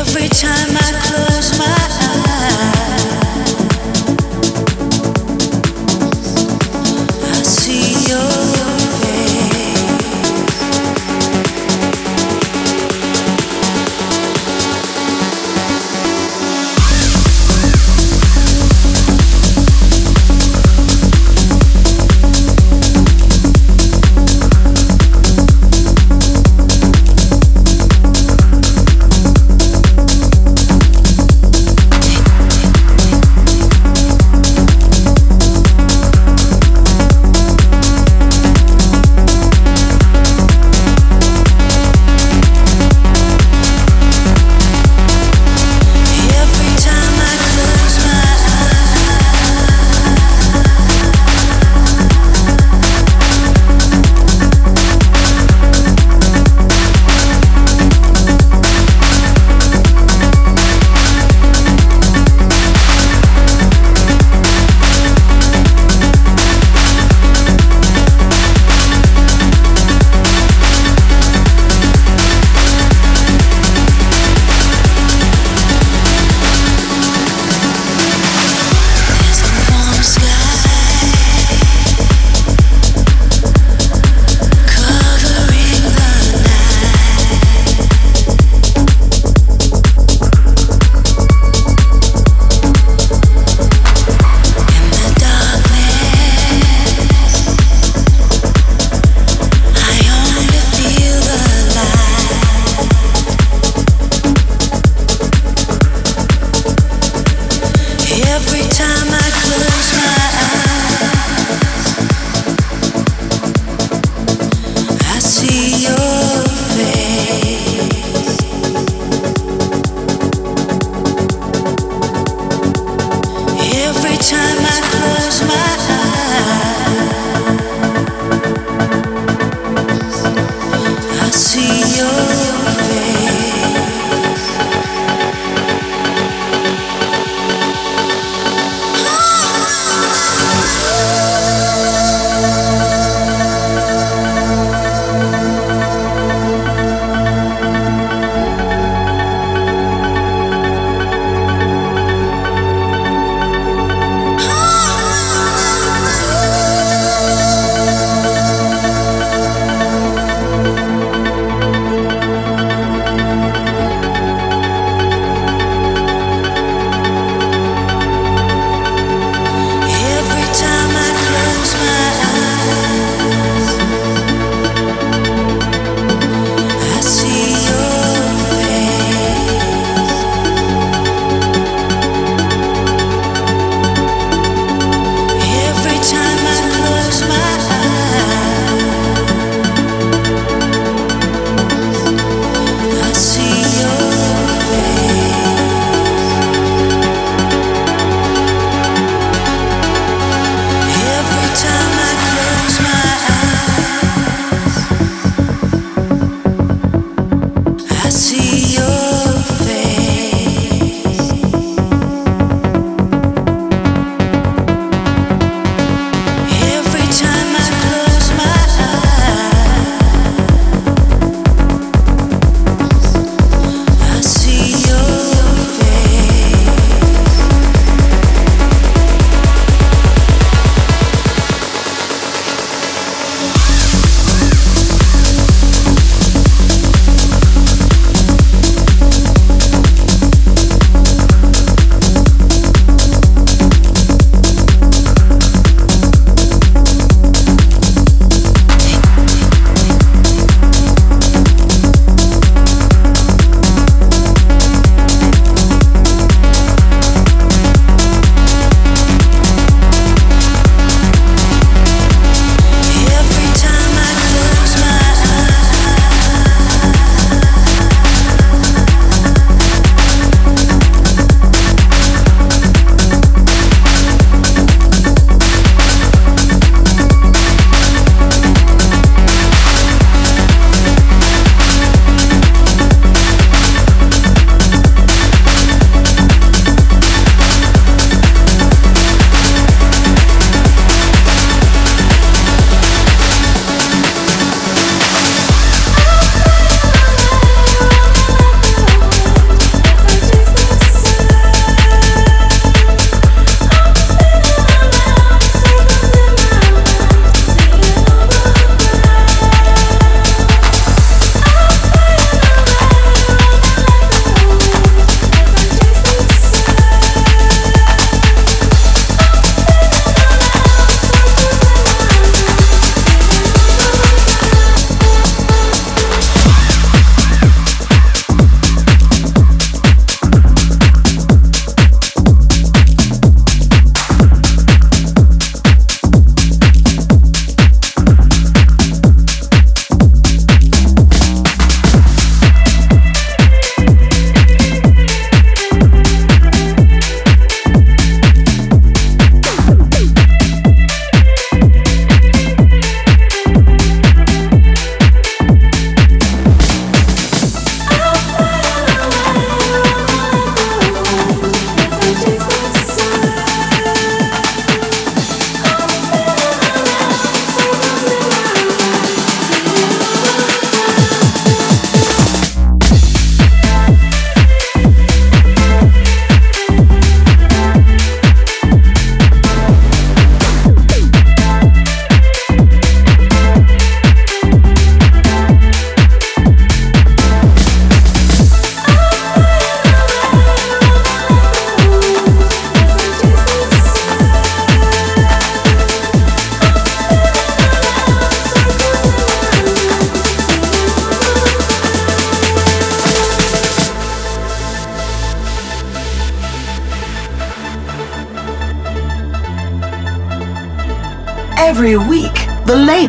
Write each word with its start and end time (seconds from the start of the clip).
Every 0.00 0.28
time 0.28 0.78
I 0.78 0.92
close 1.04 1.29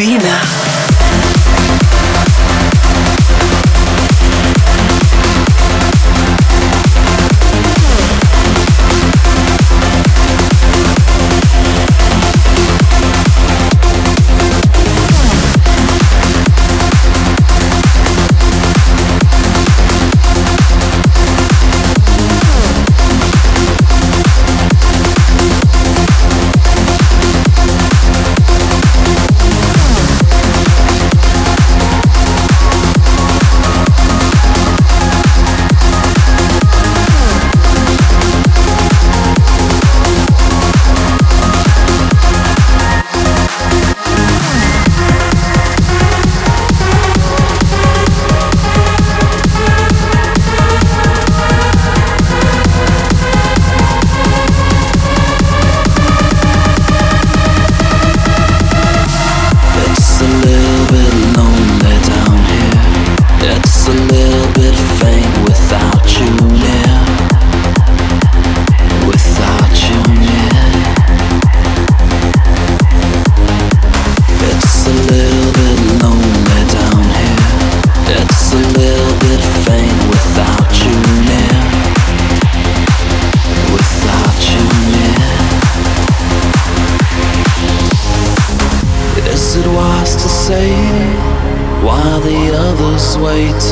Laguna. 0.00 0.59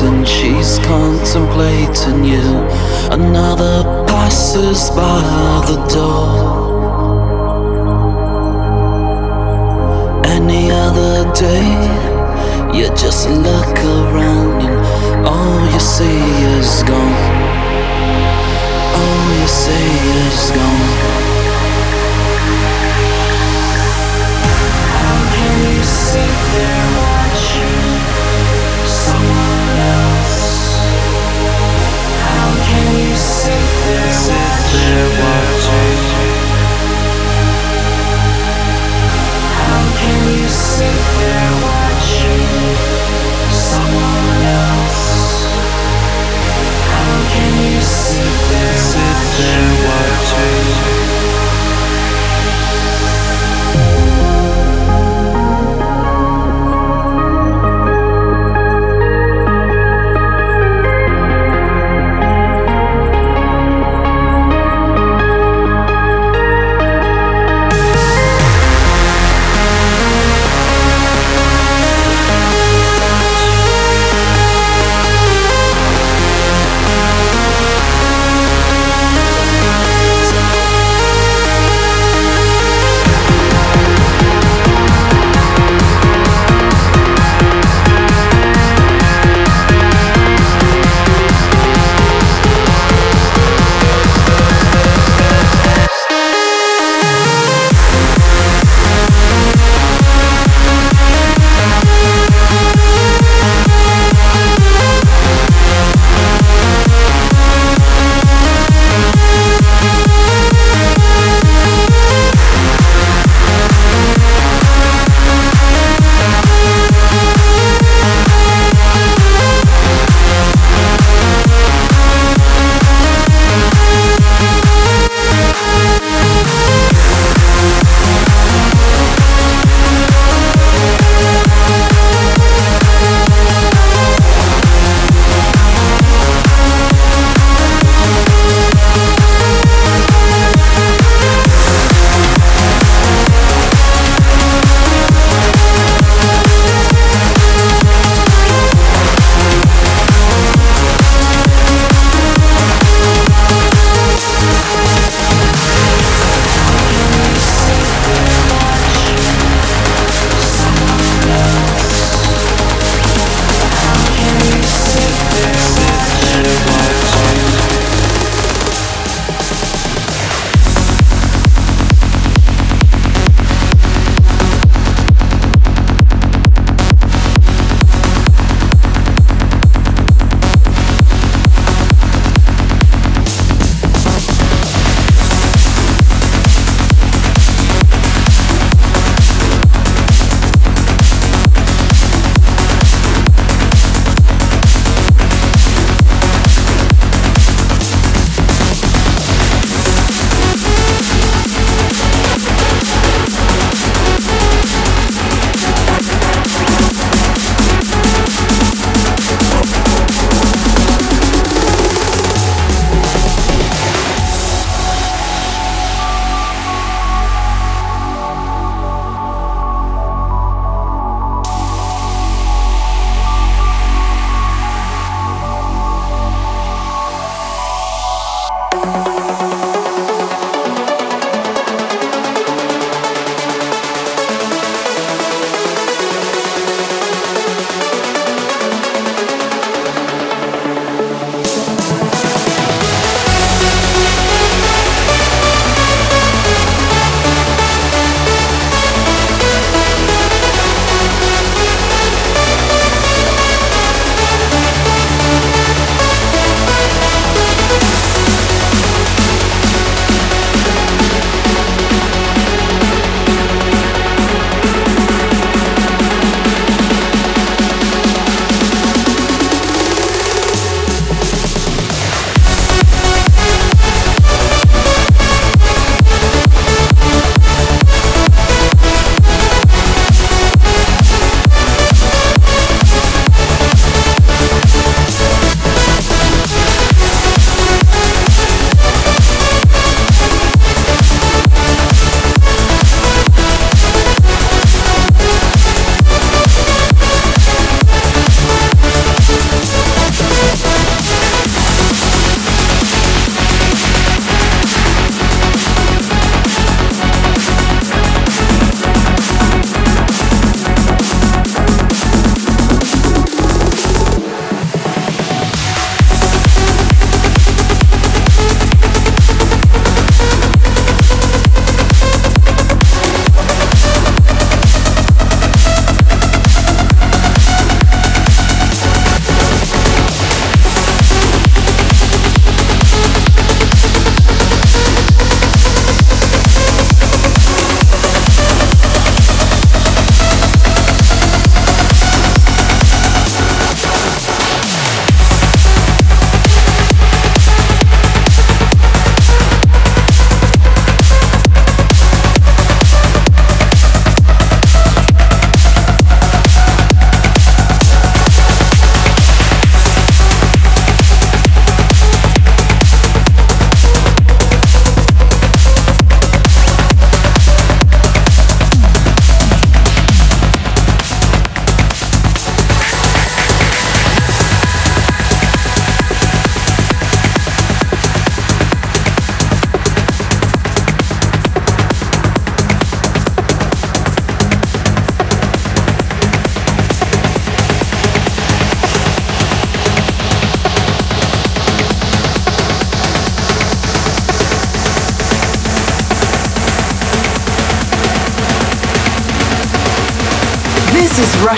And 0.01 0.25
she's 0.25 0.79
contemplating 0.79 2.23
you. 2.23 2.65
Another 3.11 3.83
passes 4.07 4.89
by 4.91 5.21
the 5.67 5.77
door. 5.93 6.59
Any 10.25 10.71
other 10.71 11.29
day, 11.33 11.67
you 12.73 12.87
just. 12.95 13.27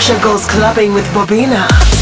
Russia 0.02 0.20
Goes 0.20 0.46
Clubbing 0.48 0.92
with 0.94 1.04
Bobina. 1.14 2.01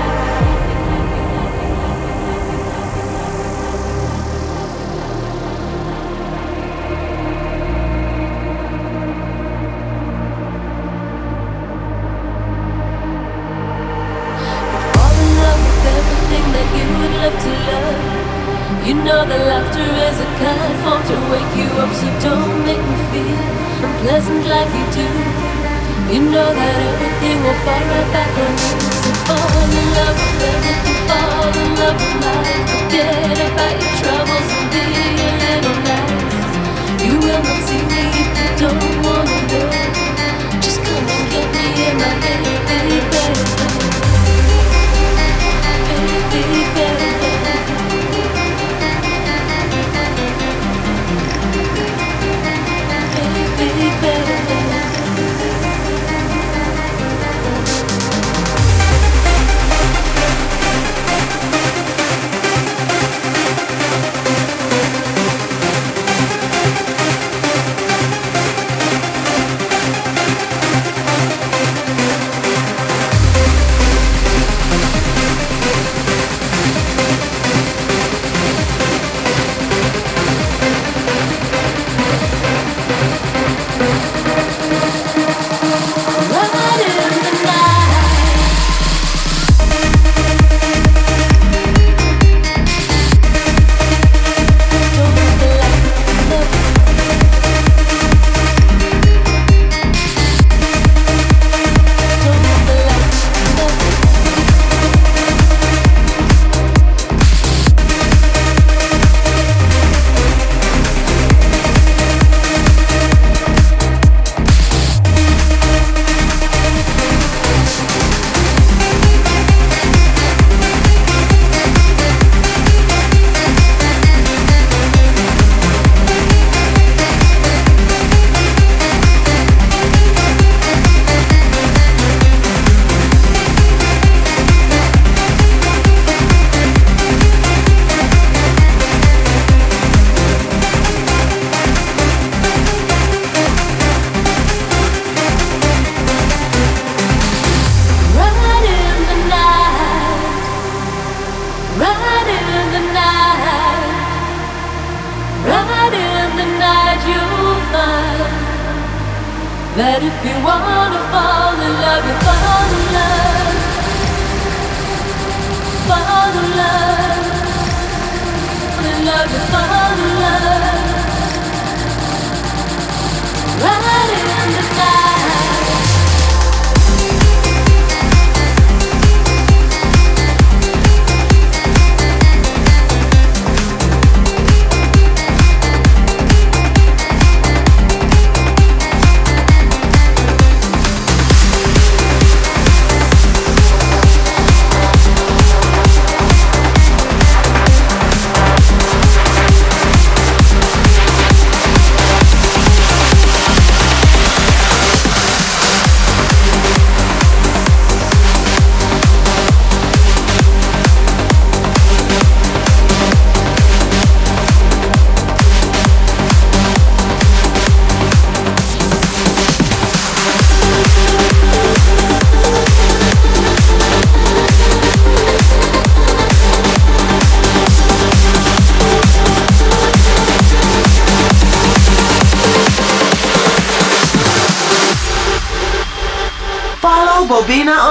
to 21.11 21.17
wake 21.27 21.53
you 21.59 21.67
up, 21.83 21.91
so 21.91 22.07
don't 22.23 22.63
make 22.63 22.79
me 22.79 22.97
feel 23.11 23.39
unpleasant 23.83 24.47
like 24.47 24.71
you 24.71 24.85
do. 24.95 25.07
You 26.07 26.19
know 26.31 26.49
that 26.59 26.75
everything 26.87 27.37
will 27.43 27.59
fall 27.67 27.83
right 27.91 28.09
back 28.15 28.31
on 28.43 28.53
you. 28.63 28.73
So 29.03 29.11
fall 29.27 29.71
in 29.75 29.87
love 29.97 30.17
with 30.23 30.55
everything, 30.55 30.99
fall 31.11 31.51
in 31.51 31.69
love 31.79 31.99
with 31.99 32.15
life. 32.23 32.63
Forget 32.71 33.37
about 33.43 33.75
your 33.81 33.93
troubles 33.99 34.47
and 34.55 34.67
be 34.71 34.83
a 34.87 35.31
little 35.43 35.79
nice. 35.83 37.03
You 37.03 37.13
will 37.19 37.43
not 37.43 37.59
see 37.67 37.83
me 37.91 38.03
if 38.21 38.31
you 38.39 38.47
don't 38.63 38.95
wanna 39.03 39.39
go. 39.51 39.61
Just 40.63 40.79
come 40.87 41.07
and 41.11 41.25
get 41.27 41.47
me 41.51 41.65
in 41.91 41.95
my 41.99 42.11
baby, 42.23 42.55
baby, 42.71 42.99
baby, 46.31 46.63
baby. 46.75 47.10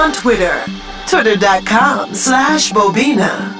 on 0.01 0.11
Twitter, 0.11 0.65
twitter.com 1.05 2.15
slash 2.15 2.71
Bobina. 2.71 3.50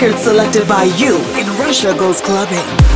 record 0.00 0.18
selected 0.18 0.66
by 0.66 0.84
you 0.96 1.16
in 1.36 1.46
Russia 1.58 1.94
Goes 1.94 2.22
Clubbing. 2.22 2.89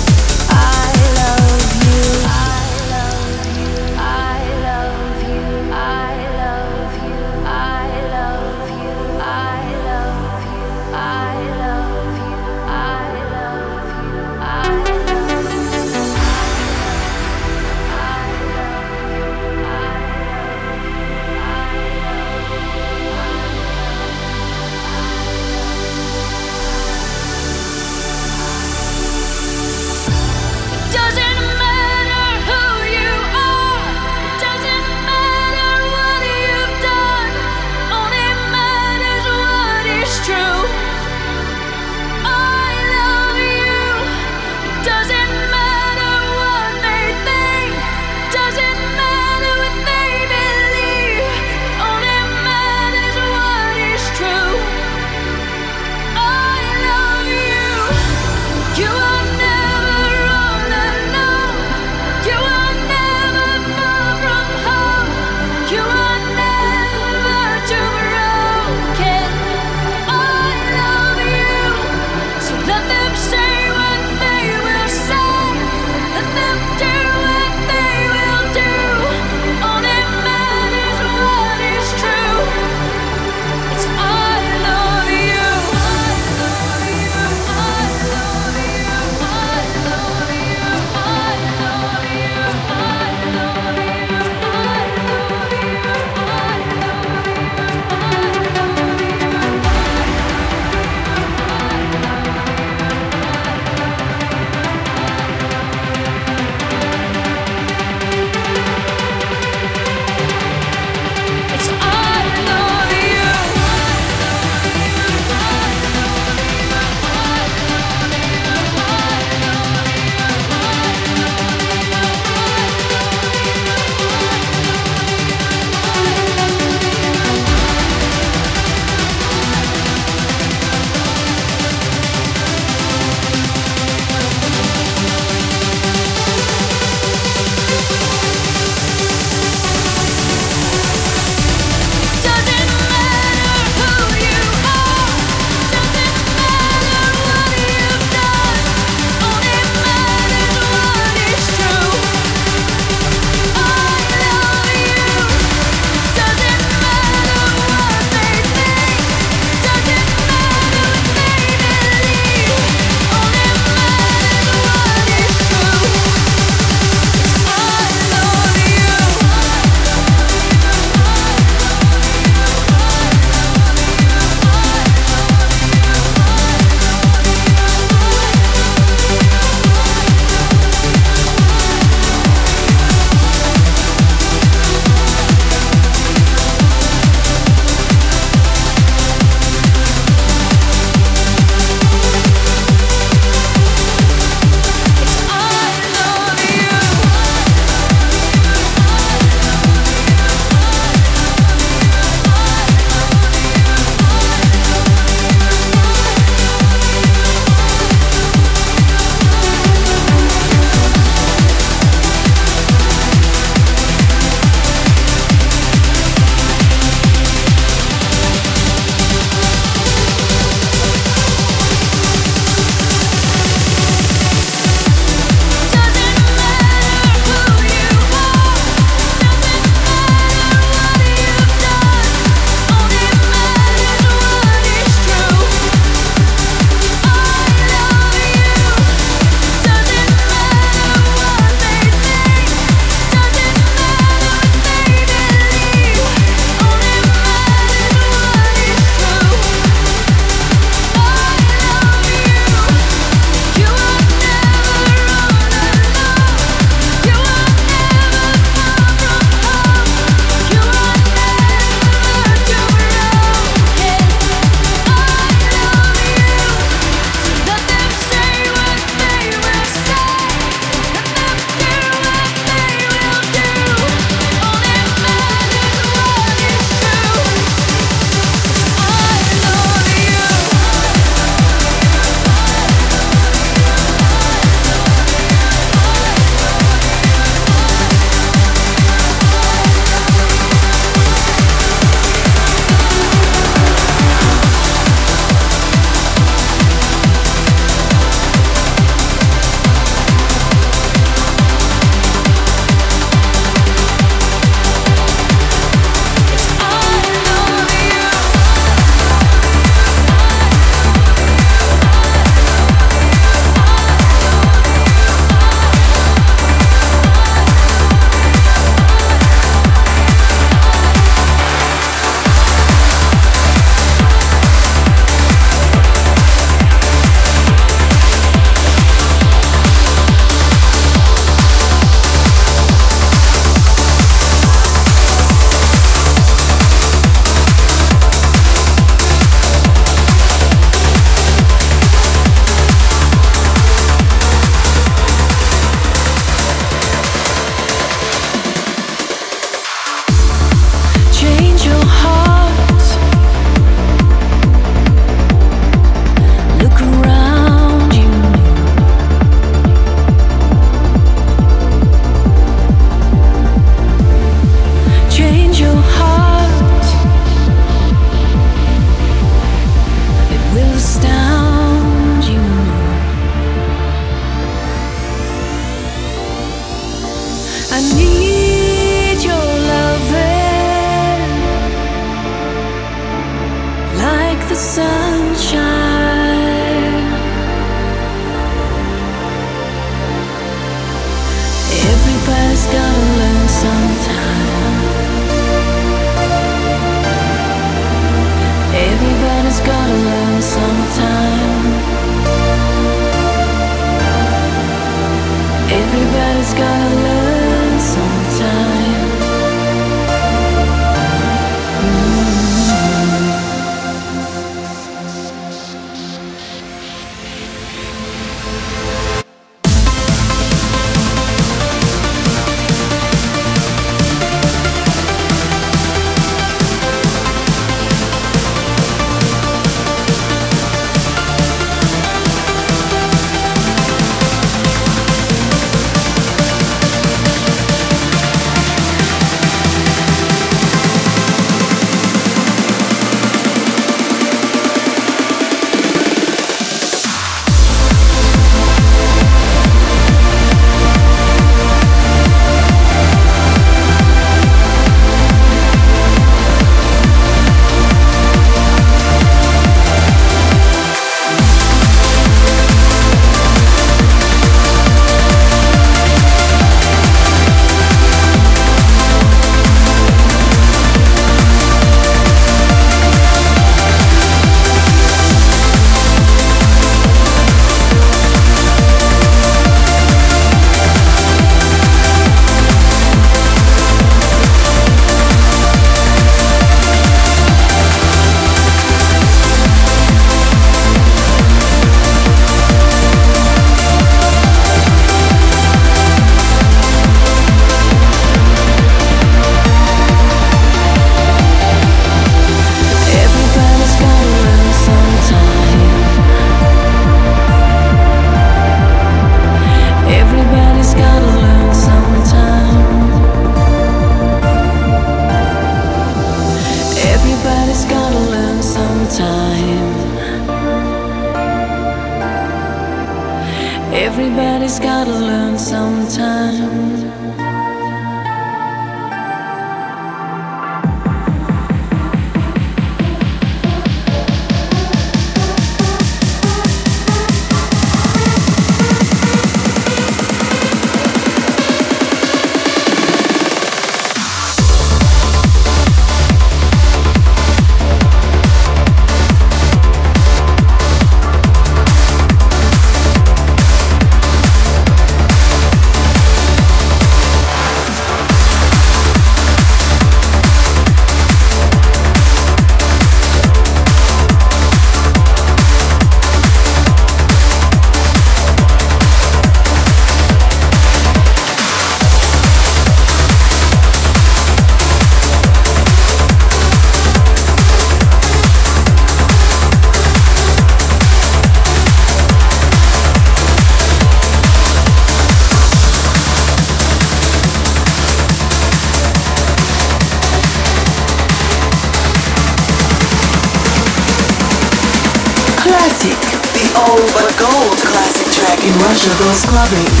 Clubbing. 599.33 600.00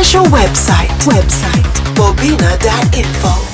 Official 0.00 0.24
website, 0.30 0.88
website, 1.04 1.94
bobina.info. 1.94 3.49